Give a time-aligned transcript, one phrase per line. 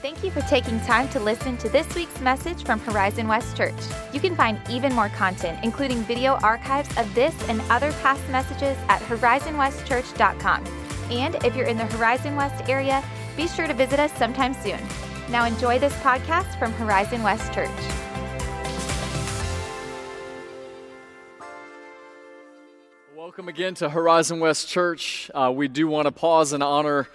[0.00, 3.74] Thank you for taking time to listen to this week's message from Horizon West Church.
[4.12, 8.78] You can find even more content, including video archives of this and other past messages
[8.88, 10.64] at horizonwestchurch.com.
[11.10, 13.02] And if you're in the Horizon West area,
[13.36, 14.78] be sure to visit us sometime soon.
[15.30, 17.68] Now enjoy this podcast from Horizon West Church.
[23.16, 25.28] Welcome again to Horizon West Church.
[25.34, 27.08] Uh, we do want to pause and honor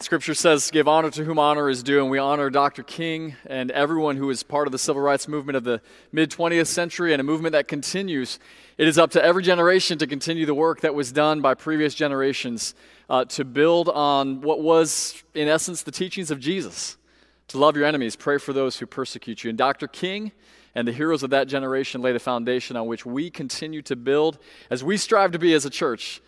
[0.00, 2.84] Scripture says, give honor to whom honor is due, and we honor Dr.
[2.84, 6.68] King and everyone who is part of the civil rights movement of the mid 20th
[6.68, 8.38] century and a movement that continues.
[8.76, 11.96] It is up to every generation to continue the work that was done by previous
[11.96, 12.76] generations
[13.10, 16.96] uh, to build on what was, in essence, the teachings of Jesus
[17.48, 19.48] to love your enemies, pray for those who persecute you.
[19.48, 19.88] And Dr.
[19.88, 20.30] King
[20.76, 24.38] and the heroes of that generation laid a foundation on which we continue to build
[24.70, 26.22] as we strive to be as a church,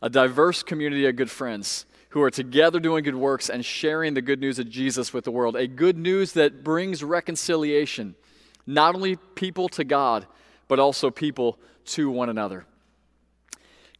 [0.00, 4.22] a diverse community of good friends who are together doing good works and sharing the
[4.22, 5.56] good news of Jesus with the world.
[5.56, 8.14] A good news that brings reconciliation,
[8.66, 10.26] not only people to God,
[10.68, 12.64] but also people to one another.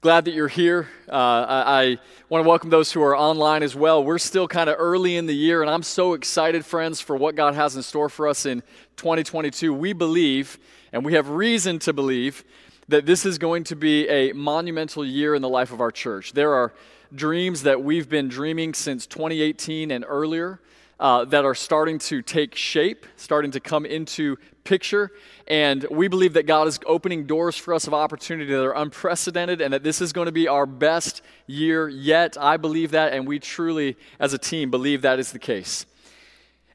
[0.02, 0.88] Glad that you're here.
[1.08, 1.98] Uh, I, I
[2.28, 4.04] want to welcome those who are online as well.
[4.04, 7.34] We're still kind of early in the year, and I'm so excited, friends, for what
[7.34, 8.62] God has in store for us in
[8.96, 9.72] 2022.
[9.72, 10.58] We believe,
[10.92, 12.44] and we have reason to believe,
[12.88, 16.32] that this is going to be a monumental year in the life of our church.
[16.32, 16.72] There are
[17.14, 20.60] dreams that we've been dreaming since 2018 and earlier
[20.98, 25.12] uh, that are starting to take shape, starting to come into picture.
[25.46, 29.60] And we believe that God is opening doors for us of opportunity that are unprecedented
[29.60, 32.36] and that this is going to be our best year yet.
[32.40, 35.86] I believe that, and we truly, as a team, believe that is the case.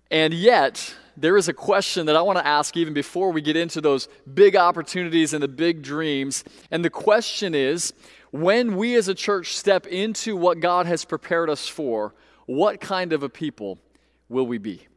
[0.09, 3.55] And yet, there is a question that I want to ask even before we get
[3.55, 6.43] into those big opportunities and the big dreams.
[6.71, 7.93] And the question is
[8.31, 12.13] when we as a church step into what God has prepared us for,
[12.45, 13.77] what kind of a people
[14.29, 14.87] will we be?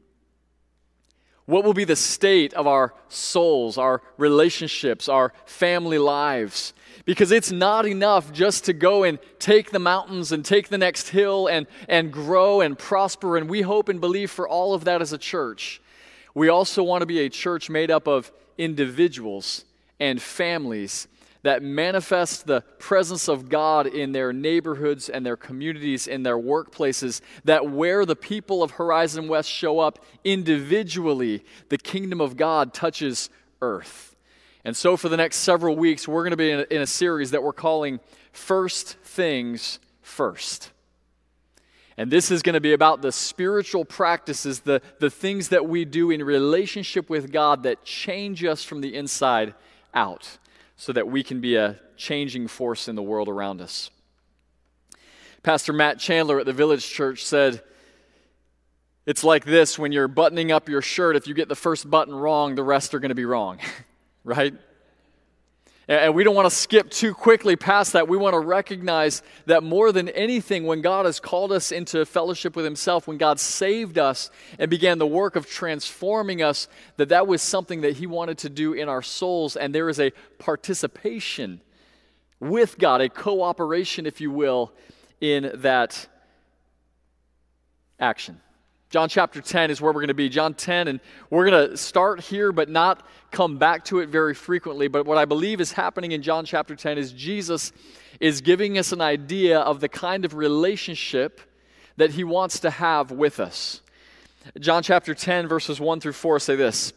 [1.47, 6.73] What will be the state of our souls, our relationships, our family lives?
[7.05, 11.11] Because it's not enough just to go and take the mountains and take the next
[11.11, 13.37] hill and, and grow and prosper.
[13.37, 15.83] And we hope and believe for all of that as a church.
[16.35, 19.65] We also want to be a church made up of individuals
[20.01, 21.09] and families
[21.45, 27.21] that manifest the presence of God in their neighborhoods and their communities, in their workplaces,
[27.45, 33.29] that where the people of Horizon West show up individually, the kingdom of God touches
[33.61, 34.17] earth.
[34.65, 36.87] And so, for the next several weeks, we're going to be in a, in a
[36.87, 38.01] series that we're calling
[38.33, 40.71] First Things First.
[41.97, 45.85] And this is going to be about the spiritual practices, the, the things that we
[45.85, 49.55] do in relationship with God that change us from the inside
[49.95, 50.39] out
[50.77, 53.91] so that we can be a changing force in the world around us.
[55.45, 57.63] Pastor Matt Chandler at the Village Church said,
[59.07, 62.15] It's like this when you're buttoning up your shirt, if you get the first button
[62.15, 63.61] wrong, the rest are going to be wrong,
[64.25, 64.55] right?
[65.87, 68.09] And we don't want to skip too quickly past that.
[68.09, 72.57] We want to recognize that more than anything, when God has called us into fellowship
[72.57, 77.27] with Himself, when God saved us and began the work of transforming us, that that
[77.27, 79.57] was something that He wanted to do in our souls.
[79.57, 81.61] And there is a participation
[82.41, 84.73] with God, a cooperation, if you will,
[85.21, 86.09] in that
[88.01, 88.41] action.
[88.95, 90.29] John chapter 10 is where we're going to be.
[90.29, 94.35] John 10, and we're going to start here, but not come back to it very
[94.35, 94.87] frequently.
[94.87, 97.73] But what I believe is happening in John chapter 10 is Jesus
[98.21, 101.41] is giving us an idea of the kind of relationship
[101.97, 103.81] that he wants to have with us.
[104.61, 106.93] John chapter 10, verses 1 through 4 say this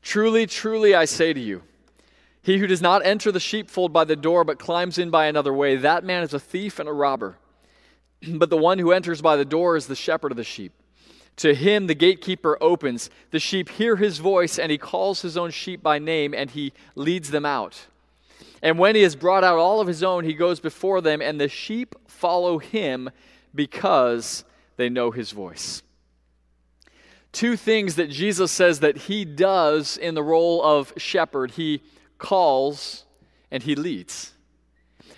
[0.00, 1.60] Truly, truly, I say to you,
[2.40, 5.52] he who does not enter the sheepfold by the door, but climbs in by another
[5.52, 7.36] way, that man is a thief and a robber.
[8.28, 10.72] But the one who enters by the door is the shepherd of the sheep.
[11.36, 13.10] To him the gatekeeper opens.
[13.30, 16.72] The sheep hear his voice, and he calls his own sheep by name, and he
[16.94, 17.86] leads them out.
[18.62, 21.40] And when he has brought out all of his own, he goes before them, and
[21.40, 23.10] the sheep follow him
[23.54, 24.44] because
[24.76, 25.82] they know his voice.
[27.32, 31.82] Two things that Jesus says that he does in the role of shepherd he
[32.16, 33.04] calls
[33.50, 34.32] and he leads.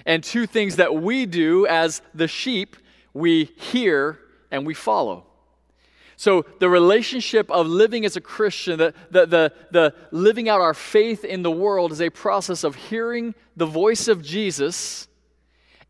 [0.07, 2.77] And two things that we do as the sheep
[3.17, 4.19] we hear
[4.51, 5.25] and we follow.
[6.19, 10.73] So, the relationship of living as a Christian, the, the, the, the, living out our
[10.73, 15.09] faith in the world, is a process of hearing the voice of Jesus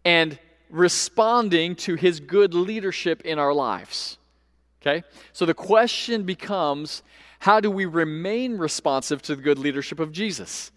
[0.04, 0.36] and
[0.68, 4.18] responding to his good leadership in our lives.
[4.82, 5.04] Okay?
[5.32, 7.04] So, the question becomes
[7.38, 10.72] how do we remain responsive to the good leadership of Jesus?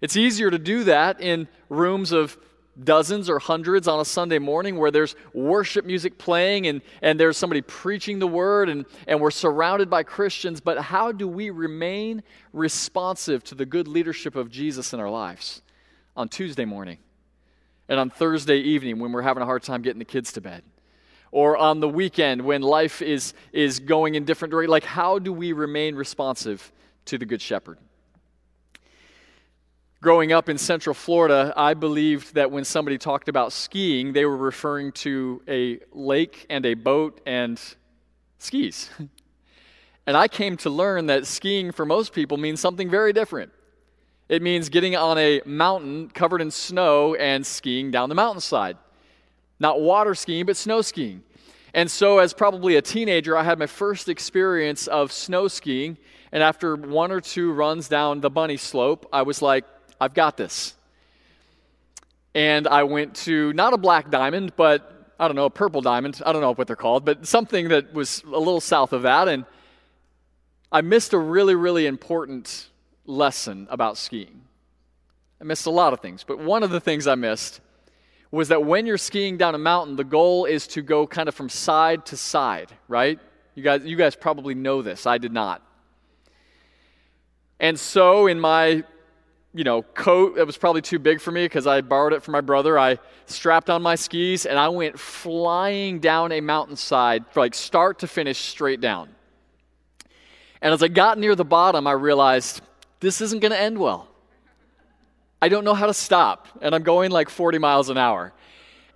[0.00, 2.36] It's easier to do that in rooms of
[2.82, 7.36] dozens or hundreds on a Sunday morning where there's worship music playing and, and there's
[7.36, 10.60] somebody preaching the word and, and we're surrounded by Christians.
[10.60, 12.22] But how do we remain
[12.52, 15.62] responsive to the good leadership of Jesus in our lives
[16.16, 16.98] on Tuesday morning
[17.88, 20.62] and on Thursday evening when we're having a hard time getting the kids to bed?
[21.30, 24.70] Or on the weekend when life is, is going in different directions?
[24.70, 26.72] Like, how do we remain responsive
[27.04, 27.78] to the Good Shepherd?
[30.00, 34.36] Growing up in Central Florida, I believed that when somebody talked about skiing, they were
[34.36, 37.60] referring to a lake and a boat and
[38.38, 38.90] skis.
[40.06, 43.50] and I came to learn that skiing for most people means something very different.
[44.28, 48.76] It means getting on a mountain covered in snow and skiing down the mountainside.
[49.58, 51.24] Not water skiing, but snow skiing.
[51.74, 55.98] And so, as probably a teenager, I had my first experience of snow skiing.
[56.30, 59.64] And after one or two runs down the bunny slope, I was like,
[60.00, 60.74] I've got this.
[62.34, 66.20] And I went to not a black diamond, but I don't know, a purple diamond.
[66.24, 69.28] I don't know what they're called, but something that was a little south of that.
[69.28, 69.44] And
[70.70, 72.68] I missed a really, really important
[73.06, 74.42] lesson about skiing.
[75.40, 77.60] I missed a lot of things, but one of the things I missed
[78.30, 81.34] was that when you're skiing down a mountain, the goal is to go kind of
[81.34, 83.18] from side to side, right?
[83.54, 85.06] You guys, you guys probably know this.
[85.06, 85.62] I did not.
[87.58, 88.84] And so, in my
[89.58, 92.30] you know, coat that was probably too big for me because I borrowed it from
[92.30, 92.78] my brother.
[92.78, 98.06] I strapped on my skis and I went flying down a mountainside, like start to
[98.06, 99.08] finish, straight down.
[100.62, 102.60] And as I got near the bottom, I realized
[103.00, 104.06] this isn't going to end well.
[105.42, 108.32] I don't know how to stop, and I'm going like 40 miles an hour.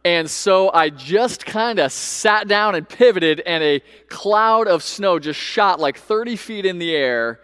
[0.05, 5.19] And so I just kind of sat down and pivoted, and a cloud of snow
[5.19, 7.41] just shot like 30 feet in the air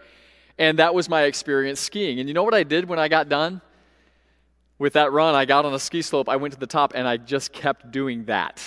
[0.59, 2.19] and that was my experience skiing.
[2.19, 3.61] And you know what I did when I got done?
[4.77, 7.07] With that run, I got on a ski slope, I went to the top, and
[7.07, 8.61] I just kept doing that.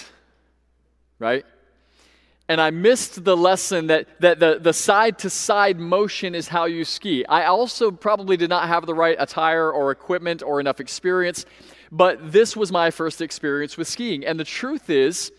[1.19, 1.45] Right?
[2.49, 6.65] And I missed the lesson that, that the, the side to side motion is how
[6.65, 7.25] you ski.
[7.27, 11.47] I also probably did not have the right attire or equipment or enough experience,
[11.91, 14.27] but this was my first experience with skiing.
[14.27, 15.31] And the truth is,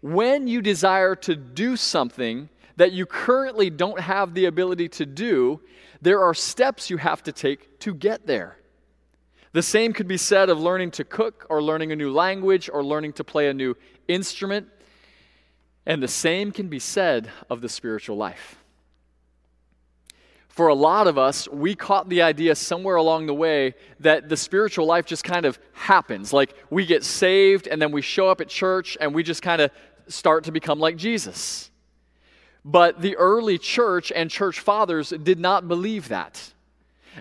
[0.00, 5.60] when you desire to do something that you currently don't have the ability to do,
[6.00, 8.58] there are steps you have to take to get there.
[9.52, 12.84] The same could be said of learning to cook or learning a new language or
[12.84, 14.68] learning to play a new instrument.
[15.86, 18.56] And the same can be said of the spiritual life.
[20.48, 24.36] For a lot of us, we caught the idea somewhere along the way that the
[24.36, 26.32] spiritual life just kind of happens.
[26.32, 29.62] Like we get saved and then we show up at church and we just kind
[29.62, 29.70] of
[30.08, 31.70] start to become like Jesus.
[32.68, 36.52] But the early church and church fathers did not believe that.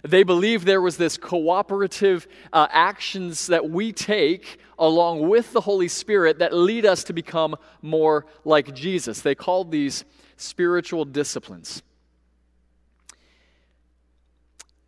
[0.04, 5.88] They believed there was this cooperative uh, actions that we take along with the Holy
[5.88, 9.22] Spirit that lead us to become more like Jesus.
[9.22, 10.04] They called these
[10.36, 11.82] spiritual disciplines.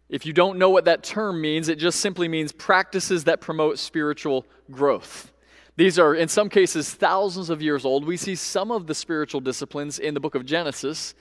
[0.09, 3.79] If you don't know what that term means, it just simply means practices that promote
[3.79, 5.31] spiritual growth.
[5.79, 8.05] These are, in some cases, thousands of years old.
[8.05, 11.15] We see some of the spiritual disciplines in the book of Genesis.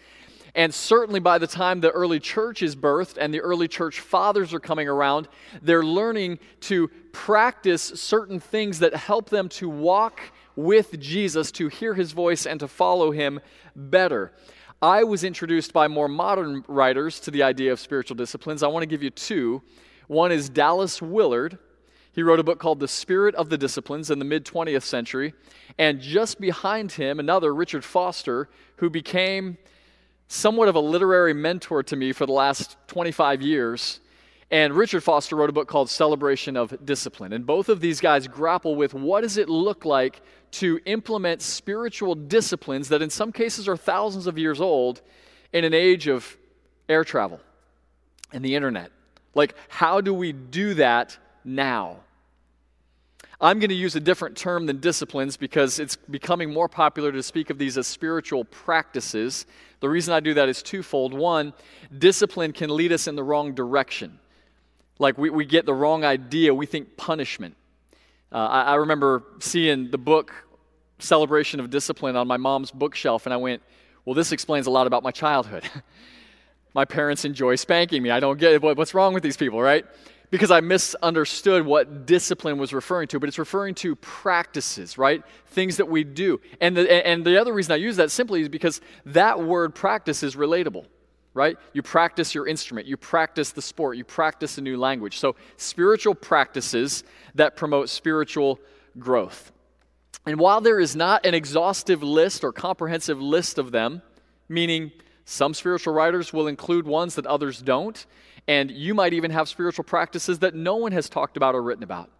[0.52, 4.52] And certainly by the time the early church is birthed and the early church fathers
[4.52, 5.28] are coming around,
[5.62, 10.20] they're learning to practice certain things that help them to walk
[10.56, 13.38] with Jesus, to hear his voice, and to follow him
[13.76, 14.32] better.
[14.82, 18.64] I was introduced by more modern writers to the idea of spiritual disciplines.
[18.64, 19.62] I want to give you two.
[20.08, 21.58] One is Dallas Willard
[22.18, 25.34] he wrote a book called The Spirit of the Disciplines in the mid 20th century.
[25.78, 28.48] And just behind him, another, Richard Foster,
[28.78, 29.56] who became
[30.26, 34.00] somewhat of a literary mentor to me for the last 25 years.
[34.50, 37.32] And Richard Foster wrote a book called Celebration of Discipline.
[37.32, 40.20] And both of these guys grapple with what does it look like
[40.50, 45.02] to implement spiritual disciplines that in some cases are thousands of years old
[45.52, 46.36] in an age of
[46.88, 47.38] air travel
[48.32, 48.90] and the internet.
[49.36, 51.98] Like, how do we do that now?
[53.40, 57.22] I'm going to use a different term than disciplines because it's becoming more popular to
[57.22, 59.46] speak of these as spiritual practices.
[59.78, 61.14] The reason I do that is twofold.
[61.14, 61.52] One,
[61.96, 64.18] discipline can lead us in the wrong direction.
[64.98, 67.54] Like we, we get the wrong idea, we think punishment.
[68.32, 70.34] Uh, I, I remember seeing the book
[70.98, 73.62] Celebration of Discipline on my mom's bookshelf, and I went,
[74.04, 75.62] Well, this explains a lot about my childhood.
[76.74, 78.10] my parents enjoy spanking me.
[78.10, 78.62] I don't get it.
[78.62, 79.86] What's wrong with these people, right?
[80.30, 85.22] Because I misunderstood what discipline was referring to, but it's referring to practices, right?
[85.46, 86.40] Things that we do.
[86.60, 90.22] And the, and the other reason I use that simply is because that word practice
[90.22, 90.84] is relatable.
[91.38, 91.56] right?
[91.72, 95.18] You practice your instrument, you practice the sport, you practice a new language.
[95.18, 97.04] So, spiritual practices
[97.36, 98.58] that promote spiritual
[98.98, 99.52] growth.
[100.26, 104.02] And while there is not an exhaustive list or comprehensive list of them,
[104.48, 104.90] meaning
[105.24, 108.04] some spiritual writers will include ones that others don't,
[108.48, 111.84] and you might even have spiritual practices that no one has talked about or written
[111.84, 112.10] about.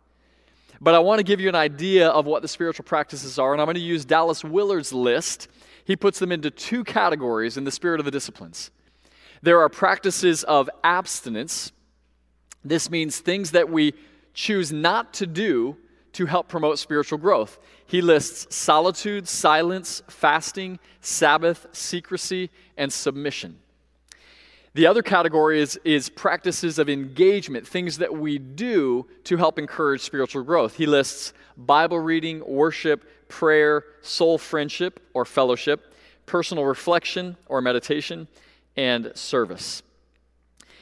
[0.81, 3.61] But I want to give you an idea of what the spiritual practices are, and
[3.61, 5.49] I'm going to use Dallas Willard's list.
[5.85, 8.71] He puts them into two categories in the spirit of the disciplines.
[9.43, 11.73] There are practices of abstinence.
[12.65, 13.95] This means things that we
[14.35, 15.77] choose not to do
[16.13, 17.59] to help promote spiritual growth.
[17.87, 23.59] He lists solitude, silence, fasting, Sabbath, secrecy, and submission.
[24.75, 30.03] The other category is, is practices of engagement, things that we do to help encourage
[30.03, 30.77] spiritual growth.
[30.77, 35.95] He lists Bible reading, worship, prayer, soul friendship or fellowship,
[36.27, 38.29] personal reflection or meditation,
[38.77, 39.83] and service.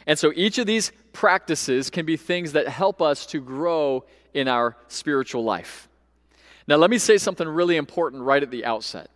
[0.06, 4.48] And so each of these practices can be things that help us to grow in
[4.48, 5.88] our spiritual life.
[6.68, 9.10] Now, let me say something really important right at the outset.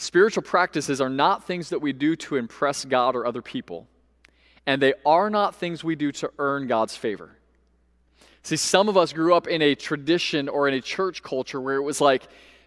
[0.00, 3.86] Spiritual practices are not things that we do to impress God or other people,
[4.64, 7.36] and they are not things we do to earn God's favor.
[8.42, 11.76] See, some of us grew up in a tradition or in a church culture where
[11.76, 12.22] it was like,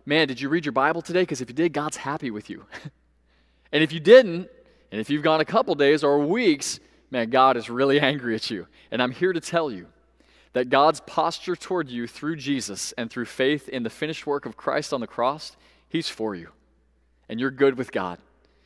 [0.05, 1.23] man, did you read your Bible today?
[1.23, 2.67] Because if you did, God's happy with you.
[3.71, 4.47] and if you didn't,
[4.91, 8.51] and if you've gone a couple days or weeks, man, God is really angry at
[8.51, 8.67] you.
[8.91, 9.87] And I'm here to tell you
[10.53, 14.55] that God's posture toward you through Jesus and through faith in the finished work of
[14.55, 15.57] Christ on the cross,
[15.89, 16.49] He's for you
[17.29, 18.19] and you're good with God.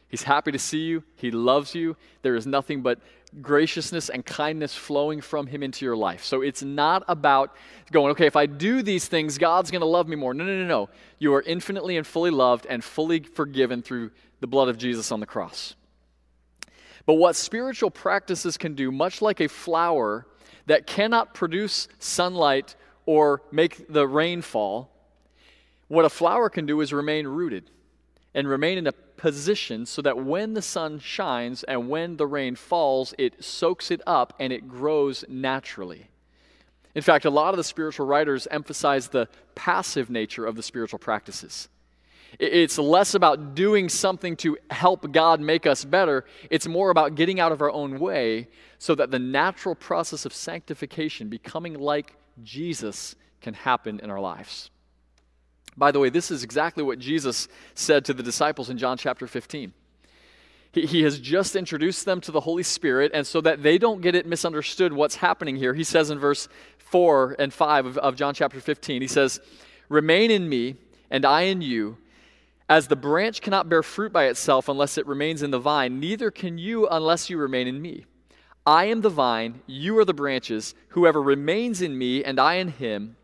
[0.09, 1.03] He's happy to see you.
[1.15, 1.97] He loves you.
[2.21, 2.99] There is nothing but
[3.41, 6.23] graciousness and kindness flowing from Him into your life.
[6.23, 7.55] So it's not about
[7.91, 10.33] going, okay, if I do these things, God's going to love me more.
[10.33, 10.89] No, no, no, no.
[11.19, 15.19] You are infinitely and fully loved and fully forgiven through the blood of Jesus on
[15.19, 15.75] the cross.
[17.05, 20.25] But what spiritual practices can do, much like a flower
[20.67, 24.91] that cannot produce sunlight or make the rain fall,
[25.87, 27.71] what a flower can do is remain rooted
[28.33, 32.55] and remain in a position so that when the sun shines and when the rain
[32.55, 36.07] falls, it soaks it up and it grows naturally.
[36.93, 40.99] In fact, a lot of the spiritual writers emphasize the passive nature of the spiritual
[40.99, 41.69] practices.
[42.39, 46.25] It's less about doing something to help God make us better.
[46.49, 50.33] It's more about getting out of our own way so that the natural process of
[50.33, 54.69] sanctification, becoming like Jesus, can happen in our lives.
[55.77, 59.27] By the way, this is exactly what Jesus said to the disciples in John chapter
[59.27, 59.73] 15.
[60.71, 64.01] He, he has just introduced them to the Holy Spirit, and so that they don't
[64.01, 68.15] get it misunderstood what's happening here, he says in verse 4 and 5 of, of
[68.15, 69.39] John chapter 15, he says,
[69.87, 70.75] Remain in me,
[71.11, 71.97] and I in you.
[72.69, 76.31] As the branch cannot bear fruit by itself unless it remains in the vine, neither
[76.31, 78.05] can you unless you remain in me.
[78.65, 80.75] I am the vine, you are the branches.
[80.89, 83.15] Whoever remains in me and I in him,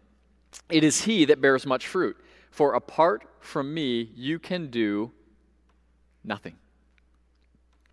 [0.69, 2.15] it is he that bears much fruit.
[2.53, 5.11] For apart from me, you can do
[6.23, 6.53] nothing.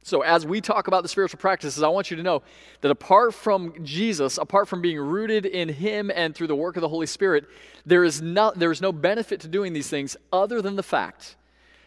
[0.03, 2.43] So, as we talk about the spiritual practices, I want you to know
[2.83, 6.83] that apart from Jesus, apart from being rooted in Him and through the work of
[6.83, 7.47] the Holy Spirit,
[7.87, 11.37] there is, no, there is no benefit to doing these things other than the fact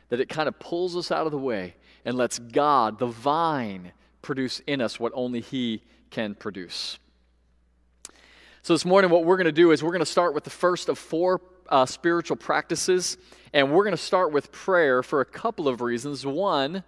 [0.10, 1.76] that it kind of pulls us out of the way
[2.06, 3.92] and lets God, the vine,
[4.24, 6.98] produce in us what only He can produce.
[8.64, 10.50] So, this morning, what we're going to do is we're going to start with the
[10.50, 11.40] first of four
[11.70, 13.18] uh, spiritual practices,
[13.54, 16.26] and we're going to start with prayer for a couple of reasons.
[16.26, 16.84] One,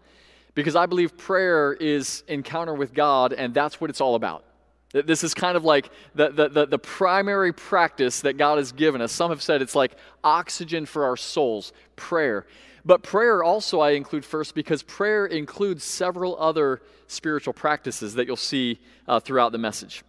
[0.53, 4.43] because I believe prayer is encounter with God, and that's what it's all about.
[4.91, 9.11] This is kind of like the, the, the, primary practice that God has given us.
[9.11, 12.45] Some have said it's like oxygen for our souls, prayer.
[12.85, 18.37] But prayer also I include first because prayer includes several other spiritual practices that you'll
[18.37, 20.03] see uh, throughout the message.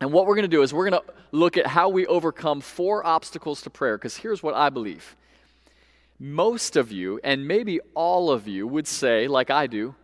[0.00, 2.60] And what we're going to do is we're going to look at how we overcome
[2.60, 5.16] four obstacles to prayer, because here's what I believe.
[6.20, 9.94] Most of you, and maybe all of you, would say, like I do,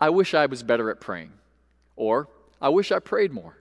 [0.00, 1.32] I wish I was better at praying,
[1.96, 2.28] or
[2.60, 3.56] I wish I prayed more.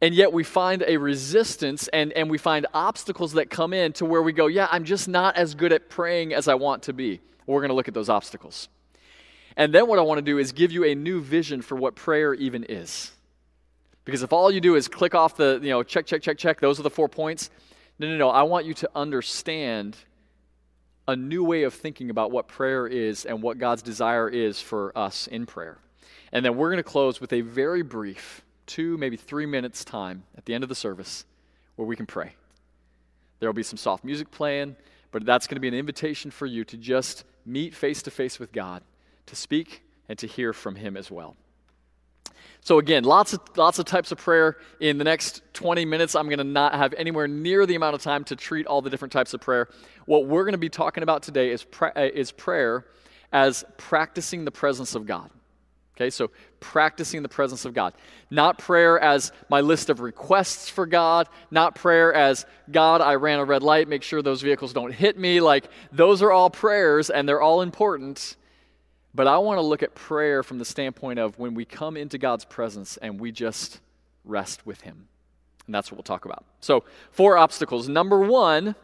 [0.00, 4.04] And yet we find a resistance and, and we find obstacles that come in to
[4.04, 6.92] where we go, yeah, I'm just not as good at praying as I want to
[6.92, 7.20] be.
[7.46, 8.68] We're going to look at those obstacles.
[9.56, 11.94] And then what I want to do is give you a new vision for what
[11.94, 13.10] prayer even is.
[14.06, 16.60] Because if all you do is click off the, you know, check, check, check, check,
[16.60, 17.50] those are the four points.
[17.98, 18.30] No, no, no.
[18.30, 19.96] I want you to understand
[21.08, 24.96] a new way of thinking about what prayer is and what God's desire is for
[24.96, 25.78] us in prayer.
[26.32, 30.22] And then we're going to close with a very brief, two, maybe three minutes time
[30.38, 31.24] at the end of the service
[31.74, 32.34] where we can pray.
[33.40, 34.76] There will be some soft music playing,
[35.10, 38.38] but that's going to be an invitation for you to just meet face to face
[38.38, 38.82] with God,
[39.26, 41.36] to speak and to hear from Him as well.
[42.60, 44.56] So again, lots of lots of types of prayer.
[44.80, 48.02] In the next 20 minutes, I'm going to not have anywhere near the amount of
[48.02, 49.68] time to treat all the different types of prayer.
[50.06, 52.86] What we're going to be talking about today is pra- uh, is prayer
[53.32, 55.30] as practicing the presence of God.
[55.96, 57.94] Okay, so practicing the presence of God.
[58.30, 63.38] Not prayer as my list of requests for God, not prayer as God, I ran
[63.38, 65.40] a red light, make sure those vehicles don't hit me.
[65.40, 68.36] Like, those are all prayers and they're all important.
[69.16, 72.18] But I want to look at prayer from the standpoint of when we come into
[72.18, 73.80] God's presence and we just
[74.26, 75.08] rest with Him.
[75.64, 76.44] And that's what we'll talk about.
[76.60, 77.88] So, four obstacles.
[77.88, 78.74] Number one,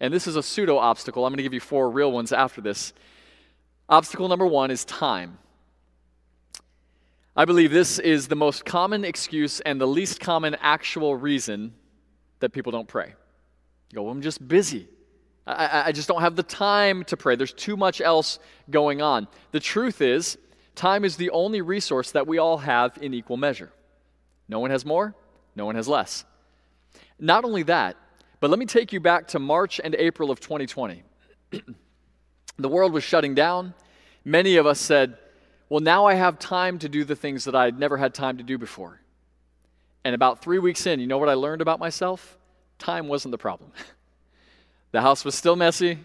[0.00, 2.60] and this is a pseudo obstacle, I'm going to give you four real ones after
[2.60, 2.92] this.
[3.88, 5.38] Obstacle number one is time.
[7.34, 11.72] I believe this is the most common excuse and the least common actual reason
[12.40, 13.14] that people don't pray.
[13.90, 14.88] You go, well, I'm just busy.
[15.46, 17.36] I, I just don't have the time to pray.
[17.36, 18.38] There's too much else
[18.70, 19.28] going on.
[19.52, 20.38] The truth is,
[20.74, 23.70] time is the only resource that we all have in equal measure.
[24.48, 25.14] No one has more,
[25.54, 26.24] no one has less.
[27.18, 27.96] Not only that,
[28.40, 31.02] but let me take you back to March and April of 2020.
[32.58, 33.74] the world was shutting down.
[34.24, 35.16] Many of us said,
[35.68, 38.42] Well, now I have time to do the things that I'd never had time to
[38.42, 39.00] do before.
[40.04, 42.36] And about three weeks in, you know what I learned about myself?
[42.78, 43.72] Time wasn't the problem.
[44.94, 45.98] The house was still messy.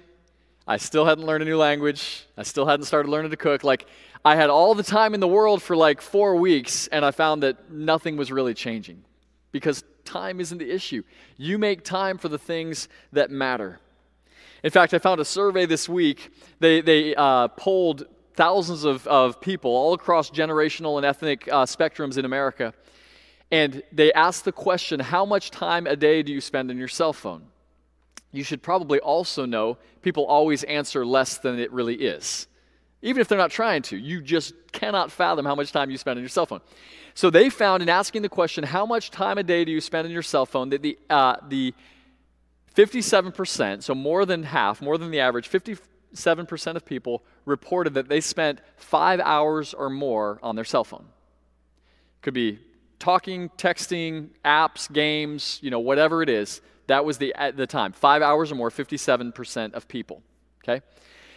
[0.65, 2.25] I still hadn't learned a new language.
[2.35, 3.63] I still hadn't started learning to cook.
[3.63, 3.85] Like,
[4.25, 7.43] I had all the time in the world for like four weeks, and I found
[7.43, 9.03] that nothing was really changing
[9.51, 11.03] because time isn't the issue.
[11.37, 13.79] You make time for the things that matter.
[14.63, 16.31] In fact, I found a survey this week.
[16.59, 22.17] They, they uh, polled thousands of, of people all across generational and ethnic uh, spectrums
[22.17, 22.73] in America.
[23.51, 26.87] And they asked the question How much time a day do you spend on your
[26.87, 27.48] cell phone?
[28.31, 32.47] You should probably also know people always answer less than it really is.
[33.01, 36.17] Even if they're not trying to, you just cannot fathom how much time you spend
[36.17, 36.61] on your cell phone.
[37.13, 40.05] So they found in asking the question, how much time a day do you spend
[40.05, 41.73] on your cell phone, that the, uh, the
[42.75, 48.21] 57%, so more than half, more than the average, 57% of people reported that they
[48.21, 51.05] spent five hours or more on their cell phone.
[52.21, 52.59] Could be
[52.99, 56.61] talking, texting, apps, games, you know, whatever it is.
[56.89, 57.91] That was the, at the time.
[57.91, 60.23] Five hours or more, 57% of people.
[60.63, 60.83] Okay?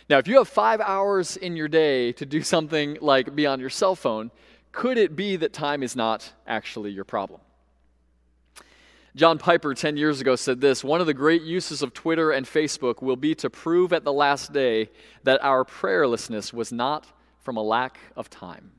[0.09, 3.61] Now, if you have five hours in your day to do something like be on
[3.61, 4.31] your cell phone,
[4.73, 7.43] could it be that time is not actually your problem?
[9.15, 12.47] John Piper, 10 years ago, said this One of the great uses of Twitter and
[12.47, 14.89] Facebook will be to prove at the last day
[15.25, 17.07] that our prayerlessness was not
[17.43, 18.73] from a lack of time.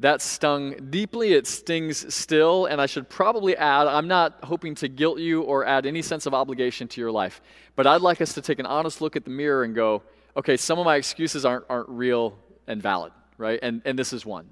[0.00, 1.34] That stung deeply.
[1.34, 2.66] It stings still.
[2.66, 6.26] And I should probably add I'm not hoping to guilt you or add any sense
[6.26, 7.40] of obligation to your life.
[7.76, 10.02] But I'd like us to take an honest look at the mirror and go,
[10.36, 13.58] okay, some of my excuses aren't, aren't real and valid, right?
[13.62, 14.48] And, and this is one.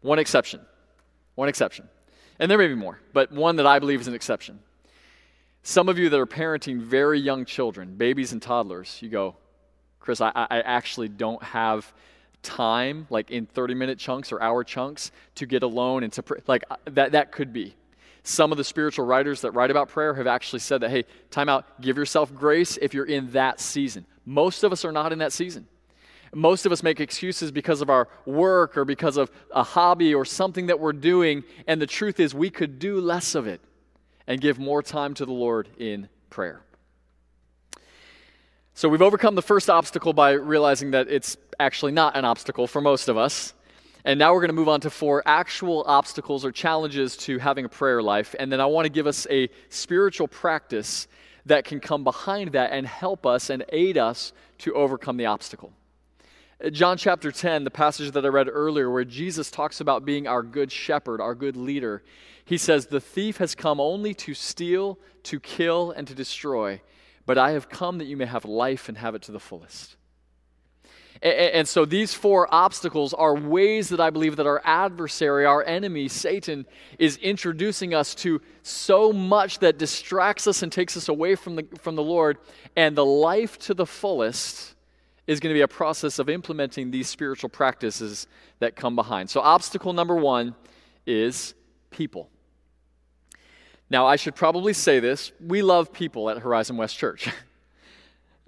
[0.00, 0.60] One exception.
[1.34, 1.88] One exception.
[2.38, 4.60] And there may be more, but one that I believe is an exception.
[5.62, 9.36] Some of you that are parenting very young children, babies and toddlers, you go,
[9.98, 11.92] Chris, I, I actually don't have
[12.42, 16.40] time, like in 30 minute chunks or hour chunks, to get alone and to pray.
[16.46, 17.74] Like uh, that, that could be.
[18.22, 21.48] Some of the spiritual writers that write about prayer have actually said that, hey, time
[21.48, 24.04] out, give yourself grace if you're in that season.
[24.26, 25.66] Most of us are not in that season.
[26.34, 30.24] Most of us make excuses because of our work or because of a hobby or
[30.26, 31.42] something that we're doing.
[31.66, 33.62] And the truth is, we could do less of it
[34.26, 36.60] and give more time to the Lord in prayer.
[38.74, 42.80] So we've overcome the first obstacle by realizing that it's actually not an obstacle for
[42.80, 43.54] most of us.
[44.04, 47.64] And now we're going to move on to four actual obstacles or challenges to having
[47.64, 48.34] a prayer life.
[48.38, 51.08] And then I want to give us a spiritual practice
[51.46, 55.72] that can come behind that and help us and aid us to overcome the obstacle.
[56.62, 60.26] Uh, John chapter 10, the passage that I read earlier, where Jesus talks about being
[60.26, 62.02] our good shepherd, our good leader,
[62.44, 66.80] he says, The thief has come only to steal, to kill, and to destroy
[67.28, 69.97] but I have come that you may have life and have it to the fullest.
[71.20, 76.06] And, so these four obstacles are ways that I believe that our adversary, our enemy,
[76.06, 76.64] Satan,
[76.98, 81.66] is introducing us to so much that distracts us and takes us away from the,
[81.80, 82.38] from the Lord.
[82.76, 84.74] And the life to the fullest
[85.26, 88.28] is going to be a process of implementing these spiritual practices
[88.60, 89.28] that come behind.
[89.28, 90.54] So, obstacle number one
[91.06, 91.54] is
[91.90, 92.30] people.
[93.90, 97.28] Now, I should probably say this we love people at Horizon West Church.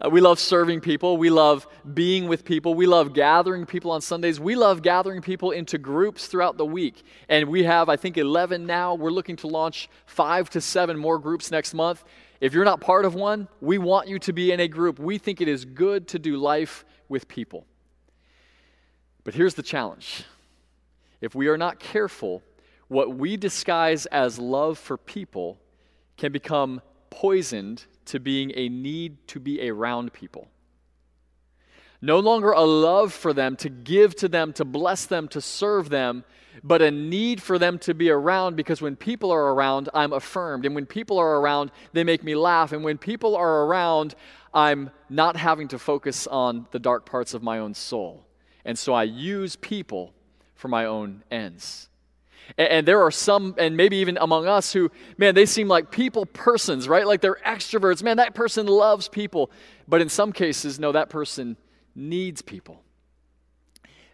[0.03, 1.19] Uh, we love serving people.
[1.19, 2.75] We love being with people.
[2.75, 4.41] We love gathering people on Sundays.
[4.41, 7.03] We love gathering people into groups throughout the week.
[7.29, 8.95] And we have, I think, 11 now.
[8.95, 12.03] We're looking to launch five to seven more groups next month.
[12.41, 14.99] If you're not part of one, we want you to be in a group.
[14.99, 17.67] We think it is good to do life with people.
[19.25, 20.25] But here's the challenge
[21.21, 22.43] if we are not careful,
[22.89, 25.59] what we disguise as love for people
[26.17, 30.49] can become poisoned to being a need to be around people.
[32.03, 35.91] No longer a love for them, to give to them, to bless them, to serve
[35.91, 36.25] them,
[36.65, 40.65] but a need for them to be around because when people are around, I'm affirmed.
[40.65, 42.73] And when people are around, they make me laugh.
[42.73, 44.15] And when people are around,
[44.55, 48.27] I'm not having to focus on the dark parts of my own soul.
[48.65, 50.15] And so I use people
[50.55, 51.90] for my own ends.
[52.59, 56.27] And, there are some, and maybe even among us, who, man, they seem like people
[56.27, 57.07] persons, right?
[57.07, 58.03] Like they're extroverts.
[58.03, 59.51] Man, that person loves people.
[59.87, 61.57] But in some cases, no, that person
[61.95, 62.83] needs people.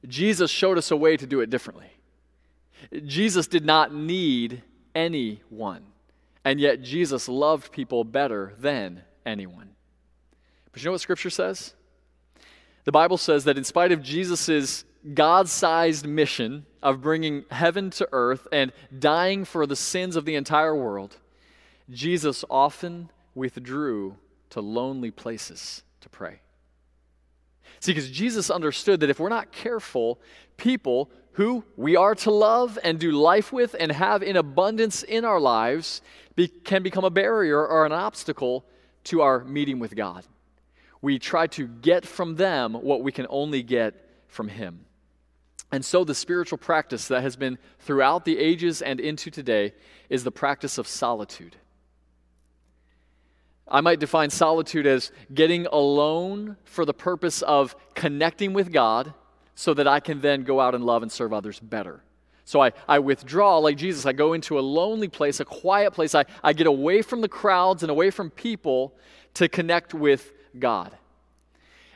[0.07, 1.91] Jesus showed us a way to do it differently.
[3.05, 4.63] Jesus did not need
[4.95, 5.83] anyone,
[6.45, 9.71] and yet Jesus loved people better than anyone.
[10.73, 11.75] But you know what Scripture says?
[12.85, 18.09] The Bible says that in spite of Jesus' God sized mission of bringing heaven to
[18.13, 21.17] earth and dying for the sins of the entire world,
[21.91, 24.17] Jesus often withdrew
[24.51, 26.41] to lonely places to pray.
[27.81, 30.19] See, because Jesus understood that if we're not careful,
[30.57, 35.25] people who we are to love and do life with and have in abundance in
[35.25, 36.01] our lives
[36.35, 38.65] be, can become a barrier or an obstacle
[39.05, 40.25] to our meeting with God.
[41.03, 43.95] We try to get from them what we can only get
[44.29, 44.87] from Him.
[45.73, 49.75] And so, the spiritual practice that has been throughout the ages and into today
[50.09, 51.57] is the practice of solitude.
[53.69, 59.13] I might define solitude as getting alone for the purpose of connecting with God
[59.57, 62.03] so that I can then go out and love and serve others better.
[62.45, 64.07] So I, I withdraw like Jesus.
[64.07, 66.15] I go into a lonely place, a quiet place.
[66.15, 68.95] I, I get away from the crowds and away from people
[69.35, 70.97] to connect with God.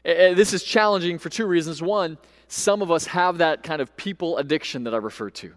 [0.05, 1.81] And this is challenging for two reasons.
[1.81, 2.19] One,
[2.53, 5.55] some of us have that kind of people addiction that I refer to.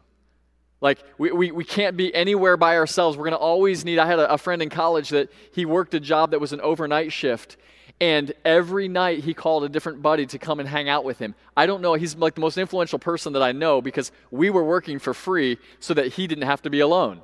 [0.80, 3.18] Like, we, we, we can't be anywhere by ourselves.
[3.18, 3.98] We're going to always need.
[3.98, 6.62] I had a, a friend in college that he worked a job that was an
[6.62, 7.58] overnight shift.
[8.00, 11.34] And every night he called a different buddy to come and hang out with him.
[11.58, 14.64] I don't know, he's like the most influential person that I know because we were
[14.64, 17.22] working for free so that he didn't have to be alone.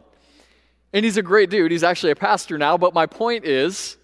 [0.93, 1.71] And he's a great dude.
[1.71, 2.75] He's actually a pastor now.
[2.75, 3.97] But my point is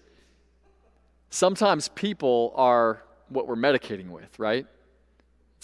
[1.30, 4.64] sometimes people are what we're medicating with, right?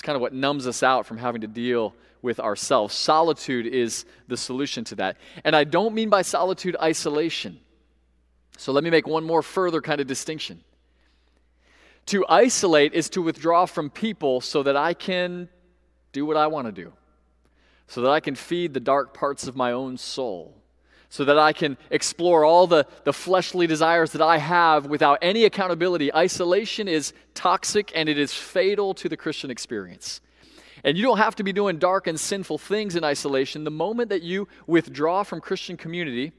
[0.02, 2.92] It's kind of what numbs us out from having to deal with ourselves.
[2.92, 5.16] Solitude is the solution to that.
[5.44, 7.60] And I don't mean by solitude isolation.
[8.58, 10.64] So let me make one more further kind of distinction.
[12.06, 15.48] To isolate is to withdraw from people so that I can
[16.10, 16.92] do what I want to do,
[17.86, 20.56] so that I can feed the dark parts of my own soul,
[21.12, 25.44] so that I can explore all the, the fleshly desires that I have without any
[25.44, 26.10] accountability.
[26.14, 30.22] Isolation is toxic and it is fatal to the Christian experience.
[30.82, 33.64] And you don't have to be doing dark and sinful things in isolation.
[33.64, 36.32] The moment that you withdraw from Christian community,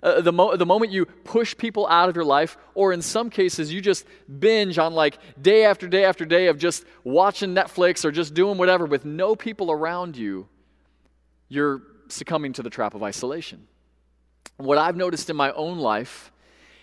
[0.00, 3.30] uh, the, mo- the moment you push people out of your life, or in some
[3.30, 4.06] cases, you just
[4.38, 8.58] binge on like day after day after day of just watching Netflix or just doing
[8.58, 10.46] whatever with no people around you,
[11.48, 13.66] you're succumbing to the trap of isolation.
[14.60, 16.30] What I've noticed in my own life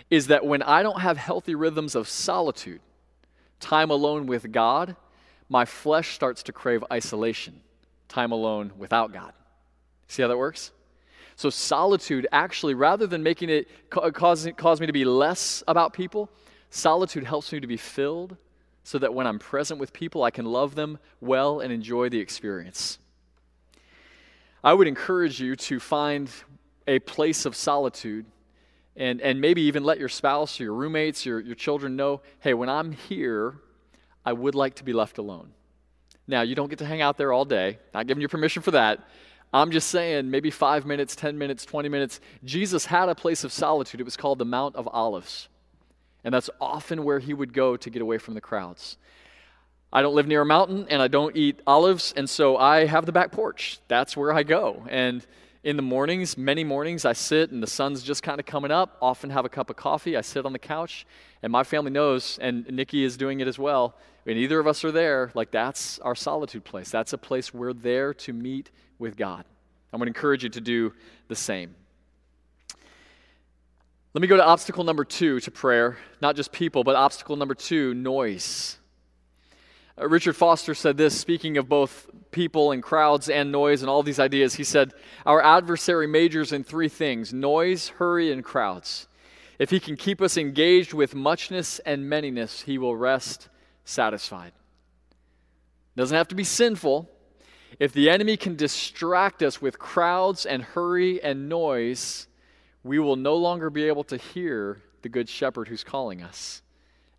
[0.10, 2.82] is that when I don't have healthy rhythms of solitude,
[3.60, 4.96] time alone with God,
[5.50, 7.62] my flesh starts to crave isolation,
[8.08, 9.34] time alone without God.
[10.08, 10.72] See how that works?
[11.36, 16.30] So, solitude actually, rather than making it cause, cause me to be less about people,
[16.72, 18.38] solitude helps me to be filled
[18.84, 22.20] so that when I'm present with people, I can love them well and enjoy the
[22.20, 22.98] experience.
[24.64, 26.30] I would encourage you to find
[26.88, 28.26] a place of solitude
[28.96, 32.54] and, and maybe even let your spouse or your roommates, your, your children know hey,
[32.54, 33.56] when I'm here,
[34.26, 35.52] I would like to be left alone.
[36.28, 38.72] Now, you don't get to hang out there all day, not giving you permission for
[38.72, 39.08] that.
[39.54, 42.20] I'm just saying, maybe five minutes, 10 minutes, 20 minutes.
[42.44, 44.02] Jesus had a place of solitude.
[44.02, 45.48] It was called the Mount of Olives.
[46.26, 48.98] And that's often where he would go to get away from the crowds.
[49.94, 53.06] I don't live near a mountain and I don't eat olives, and so I have
[53.06, 53.80] the back porch.
[53.88, 54.86] That's where I go.
[54.90, 55.26] And
[55.68, 58.96] in the mornings, many mornings, I sit and the sun's just kind of coming up,
[59.02, 60.16] often have a cup of coffee.
[60.16, 61.06] I sit on the couch,
[61.44, 63.94] and my family knows, and Nikki is doing it as well.
[64.26, 66.90] And either of us are there, like that's our solitude place.
[66.90, 69.44] That's a place we're there to meet with God.
[69.92, 70.94] I'm going to encourage you to do
[71.28, 71.76] the same.
[74.14, 75.98] Let me go to obstacle number two to prayer.
[76.22, 78.78] Not just people, but obstacle number two noise.
[80.00, 84.04] Uh, Richard Foster said this, speaking of both people and crowds and noise and all
[84.04, 84.56] these ideas.
[84.56, 84.94] He said,
[85.26, 89.08] Our adversary majors in three things noise, hurry, and crowds.
[89.60, 93.50] If he can keep us engaged with muchness and manyness, he will rest
[93.86, 94.52] satisfied.
[95.96, 97.10] doesn't have to be sinful.
[97.80, 102.28] If the enemy can distract us with crowds and hurry and noise,
[102.84, 106.62] we will no longer be able to hear the good shepherd who's calling us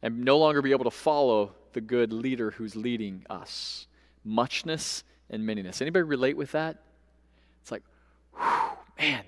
[0.01, 3.87] and no longer be able to follow the good leader who's leading us.
[4.25, 5.81] Muchness and manyness.
[5.81, 6.77] Anybody relate with that?
[7.63, 7.83] It's like,
[8.37, 9.25] whew, man,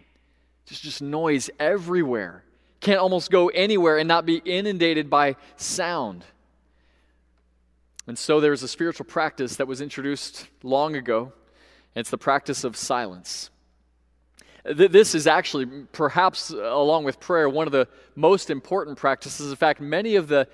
[0.66, 2.44] just just noise everywhere.
[2.80, 6.24] Can't almost go anywhere and not be inundated by sound.
[8.06, 11.32] And so there's a spiritual practice that was introduced long ago,
[11.94, 13.50] and it's the practice of silence.
[14.64, 19.50] This is actually, perhaps uh, along with prayer, one of the most important practices.
[19.50, 20.48] In fact, many of the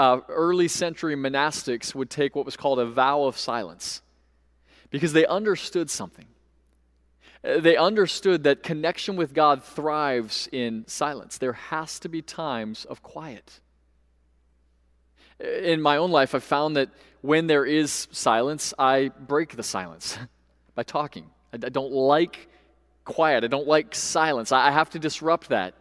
[0.00, 4.00] uh, early century monastics would take what was called a vow of silence
[4.88, 6.24] because they understood something.
[7.44, 11.36] Uh, they understood that connection with God thrives in silence.
[11.36, 13.60] There has to be times of quiet.
[15.38, 16.88] In my own life, I've found that
[17.20, 20.16] when there is silence, I break the silence
[20.74, 21.28] by talking.
[21.52, 22.48] I don't like
[23.04, 23.44] quiet.
[23.44, 24.50] I don't like silence.
[24.50, 25.74] I have to disrupt that.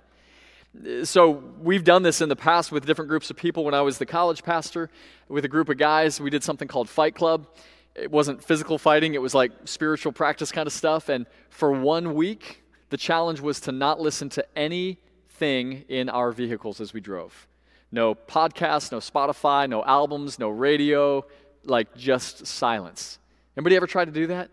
[1.04, 3.66] So, we've done this in the past with different groups of people.
[3.66, 4.92] When I was the college pastor,
[5.28, 7.48] with a group of guys, we did something called Fight Club.
[7.96, 11.10] It wasn't physical fighting, it was like spiritual practice kind of stuff.
[11.10, 16.80] And for one week, the challenge was to not listen to anything in our vehicles
[16.80, 17.48] as we drove.
[17.92, 21.26] No podcasts, no Spotify, no albums, no radio,
[21.66, 23.18] like just silence.
[23.58, 24.52] Anybody ever tried to do that?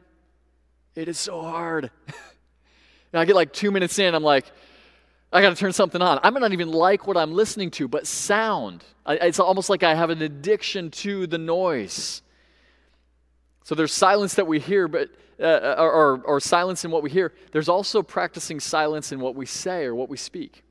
[0.94, 1.90] It is so hard.
[3.12, 4.44] And I get like two minutes in, I'm like,
[5.32, 6.20] I got to turn something on.
[6.22, 8.84] I might not even like what I'm listening to, but sound.
[9.06, 12.22] It's almost like I have an addiction to the noise.
[13.64, 17.32] So there's silence that we hear, but uh, or, or silence in what we hear.
[17.52, 20.62] There's also practicing silence in what we say or what we speak.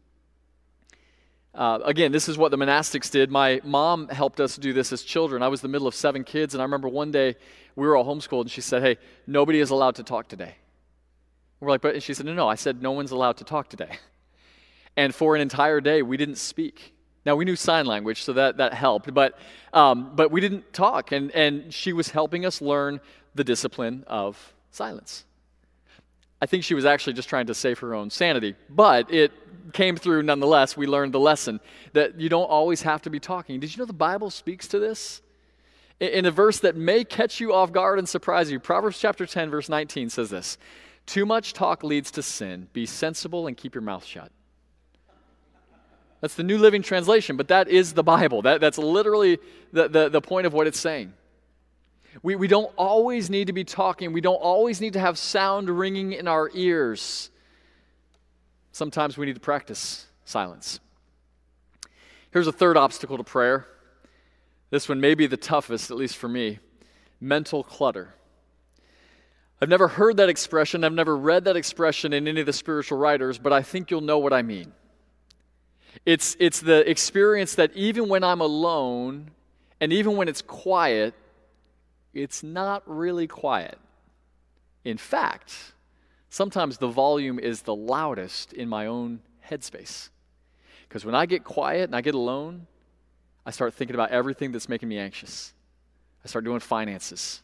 [1.53, 3.31] Uh, again, this is what the monastics did.
[3.31, 5.41] My mom helped us do this as children.
[5.43, 7.35] I was the middle of seven kids, and I remember one day
[7.75, 10.55] we were all homeschooled, and she said, Hey, nobody is allowed to talk today.
[11.59, 12.47] We're like, but and she said, no, no.
[12.47, 13.97] I said, no one's allowed to talk today.
[14.97, 16.93] And for an entire day, we didn't speak.
[17.25, 19.37] Now we knew sign language, so that that helped, but
[19.73, 23.01] um, but we didn't talk, and and she was helping us learn
[23.33, 25.25] the discipline of silence.
[26.41, 29.31] I think she was actually just trying to save her own sanity, but it
[29.73, 30.77] came through nonetheless.
[30.77, 31.59] We learned the lesson
[31.93, 33.59] that you don't always have to be talking.
[33.59, 35.21] Did you know the Bible speaks to this?
[35.99, 39.49] In a verse that may catch you off guard and surprise you, Proverbs chapter 10,
[39.49, 40.57] verse 19 says this
[41.05, 42.67] too much talk leads to sin.
[42.73, 44.31] Be sensible and keep your mouth shut.
[46.25, 48.41] That's the New Living Translation, but that is the Bible.
[48.41, 49.37] That, that's literally
[49.71, 51.13] the, the, the point of what it's saying.
[52.23, 55.69] We, we don't always need to be talking, we don't always need to have sound
[55.69, 57.29] ringing in our ears.
[58.71, 60.79] Sometimes we need to practice silence.
[62.31, 63.67] Here's a third obstacle to prayer.
[64.71, 66.57] This one may be the toughest, at least for me
[67.21, 68.15] mental clutter.
[69.61, 72.97] I've never heard that expression, I've never read that expression in any of the spiritual
[72.97, 74.73] writers, but I think you'll know what I mean.
[76.05, 79.31] It's, it's the experience that even when I'm alone,
[79.81, 81.13] and even when it's quiet,
[82.13, 83.79] it's not really quiet.
[84.83, 85.73] In fact,
[86.29, 90.09] sometimes the volume is the loudest in my own headspace.
[90.87, 92.67] Because when I get quiet and I get alone,
[93.45, 95.53] I start thinking about everything that's making me anxious.
[96.23, 97.41] I start doing finances.